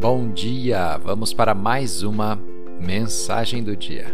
Bom 0.00 0.30
dia! 0.30 0.96
Vamos 0.98 1.34
para 1.34 1.56
mais 1.56 2.04
uma 2.04 2.38
mensagem 2.80 3.64
do 3.64 3.74
dia. 3.74 4.06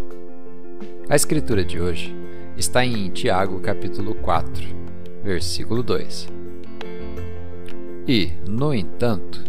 A 1.10 1.14
escritura 1.14 1.62
de 1.62 1.78
hoje 1.78 2.16
está 2.56 2.86
em 2.86 3.10
Tiago, 3.10 3.60
capítulo 3.60 4.14
4, 4.14 4.64
versículo 5.22 5.82
2. 5.82 6.26
E, 8.08 8.32
no 8.48 8.72
entanto, 8.72 9.44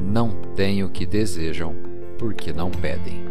não 0.00 0.30
têm 0.54 0.82
o 0.82 0.88
que 0.88 1.04
desejam, 1.04 1.76
porque 2.18 2.54
não 2.54 2.70
pedem. 2.70 3.22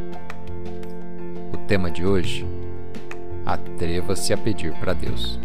O 1.52 1.58
tema 1.66 1.90
de 1.90 2.06
hoje: 2.06 2.46
Atreva-se 3.44 4.32
a 4.32 4.38
pedir 4.38 4.72
para 4.74 4.94
Deus. 4.94 5.40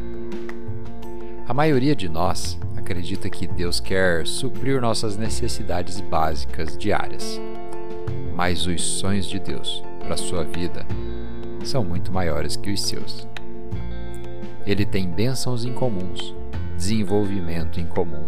A 1.49 1.55
maioria 1.55 1.97
de 1.97 2.11
nós 2.11 2.59
acredita 2.91 3.31
que 3.31 3.47
Deus 3.47 3.79
quer 3.79 4.27
suprir 4.27 4.81
nossas 4.81 5.17
necessidades 5.17 6.01
básicas 6.01 6.77
diárias. 6.77 7.41
Mas 8.35 8.67
os 8.67 8.83
sonhos 8.83 9.27
de 9.27 9.39
Deus 9.39 9.81
para 10.01 10.17
sua 10.17 10.43
vida 10.43 10.85
são 11.65 11.85
muito 11.85 12.11
maiores 12.11 12.57
que 12.57 12.73
os 12.73 12.83
seus. 12.83 13.29
Ele 14.67 14.85
tem 14.85 15.09
bênçãos 15.09 15.65
incomuns, 15.65 16.35
desenvolvimento 16.77 17.79
incomum 17.79 18.27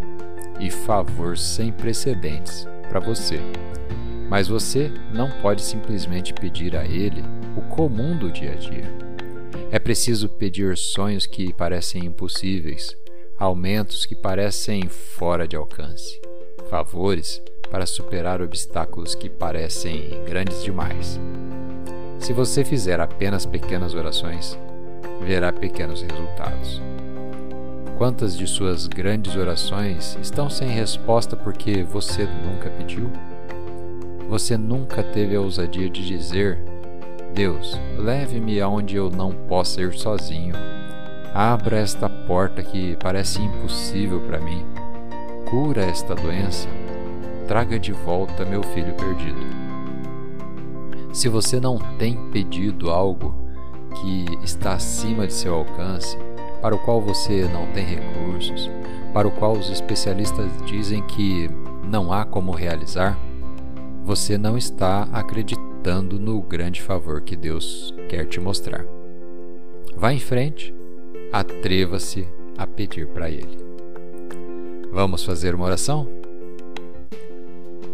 e 0.61 0.71
favor 0.71 1.37
sem 1.37 1.73
precedentes 1.73 2.65
para 2.89 3.01
você. 3.01 3.41
Mas 4.29 4.47
você 4.47 4.93
não 5.13 5.29
pode 5.29 5.61
simplesmente 5.63 6.33
pedir 6.33 6.77
a 6.77 6.85
Ele 6.85 7.25
o 7.57 7.63
comum 7.63 8.17
do 8.17 8.31
dia 8.31 8.53
a 8.53 8.57
dia. 8.57 8.85
É 9.73 9.79
preciso 9.81 10.29
pedir 10.29 10.77
sonhos 10.77 11.27
que 11.27 11.53
parecem 11.53 12.05
impossíveis 12.05 12.97
aumentos 13.43 14.07
que 14.07 14.15
parecem 14.15 14.89
fora 14.89 15.49
de 15.49 15.57
alcance, 15.57 16.21
favores 16.71 17.43
para 17.73 17.87
superar 17.87 18.41
obstáculos 18.41 19.17
que 19.17 19.29
parecem 19.29 20.11
grandes 20.25 20.63
demais. 20.63 21.19
Se 22.21 22.33
você 22.33 22.65
fizer 22.65 23.01
apenas 23.01 23.45
pequenas 23.45 23.95
orações, 23.95 24.57
verá 25.23 25.53
pequenos 25.53 26.03
resultados. 26.03 26.81
Quantas 27.99 28.39
de 28.39 28.47
suas 28.47 28.87
grandes 28.87 29.35
orações 29.35 30.17
estão 30.23 30.49
sem 30.49 30.69
resposta 30.69 31.37
porque 31.37 31.83
você 31.83 32.25
nunca 32.25 32.71
pediu? 32.71 33.11
Você 34.29 34.57
nunca 34.57 35.03
teve 35.03 35.35
a 35.35 35.41
ousadia 35.41 35.91
de 35.91 36.07
dizer: 36.07 36.61
Deus, 37.35 37.77
leve-me 37.99 38.61
aonde 38.61 38.95
eu 38.95 39.11
não 39.11 39.33
possa 39.33 39.83
ir 39.83 39.95
sozinho 39.95 40.55
Abra 41.35 41.79
esta 41.79 42.11
porta 42.11 42.63
que 42.63 42.95
parece 42.97 43.41
impossível 43.41 44.21
para 44.21 44.39
mim. 44.39 44.67
Cura 45.49 45.83
esta 45.83 46.15
doença. 46.15 46.69
Traga 47.49 47.79
de 47.79 47.91
volta 47.91 48.45
meu 48.45 48.63
filho 48.63 48.95
perdido. 48.95 49.41
Se 51.11 51.31
você 51.31 51.59
não 51.59 51.79
tem 51.99 52.17
pedido 52.31 52.91
algo 52.91 53.35
que 53.95 54.27
está 54.43 54.75
acima 54.75 55.27
de 55.27 55.33
seu 55.33 55.55
alcance, 55.55 56.19
para 56.61 56.75
o 56.75 56.79
qual 56.79 57.01
você 57.01 57.49
não 57.49 57.67
tem 57.73 57.85
recursos, 57.85 58.71
para 59.15 59.27
o 59.27 59.31
qual 59.31 59.53
os 59.53 59.71
especialistas 59.71 60.51
dizem 60.67 61.03
que 61.03 61.49
não 61.83 62.13
há 62.13 62.27
como 62.27 62.53
realizar, 62.53 63.19
você 64.05 64.37
não 64.37 64.59
está 64.59 65.09
acreditando 65.13 66.19
no 66.19 66.43
grande 66.43 66.83
favor 66.83 67.23
que 67.23 67.37
Deus 67.37 67.95
quer 68.09 68.27
te 68.27 68.39
mostrar. 68.39 68.85
Vá 69.97 70.13
em 70.13 70.19
frente 70.19 70.75
atreva-se 71.33 72.29
a 72.59 72.67
pedir 72.67 73.07
para 73.07 73.31
Ele. 73.31 73.59
Vamos 74.93 75.25
fazer 75.25 75.55
uma 75.55 75.65
oração? 75.65 76.07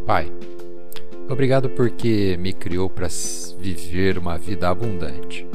Pai, 0.05 0.33
obrigado 1.29 1.69
porque 1.71 2.37
me 2.41 2.53
criou 2.53 2.91
para 2.91 3.07
viver 3.59 4.19
uma 4.19 4.37
vida 4.37 4.69
abundante, 4.69 5.47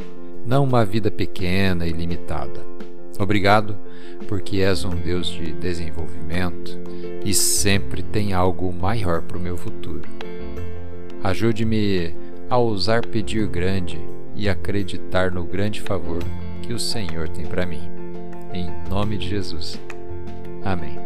não 0.46 0.64
uma 0.64 0.86
vida 0.86 1.12
pequena 1.12 1.86
e 1.86 1.92
limitada. 1.92 2.62
Obrigado 3.20 3.78
porque 4.28 4.62
és 4.62 4.86
um 4.86 4.96
Deus 4.96 5.28
de 5.28 5.52
desenvolvimento 5.52 6.80
e 7.26 7.34
sempre 7.34 8.02
tem 8.02 8.34
algo 8.34 8.72
maior 8.72 9.22
para 9.22 9.38
o 9.38 9.42
meu 9.42 9.58
futuro. 9.58 10.08
Ajude-me 11.24 12.16
a 12.50 12.58
ousar 12.58 13.06
pedir 13.06 13.48
grande 13.48 14.00
e 14.36 14.48
acreditar 14.48 15.32
no 15.32 15.44
grande 15.44 15.82
favor 15.82 16.24
que 16.64 16.74
o 16.74 16.80
Senhor 16.80 17.28
tem 17.30 17.46
para 17.46 17.66
mim. 17.66 17.82
Em 18.54 18.72
nome 18.90 19.18
de 19.18 19.28
Jesus. 19.28 19.80
Amém. 20.64 20.98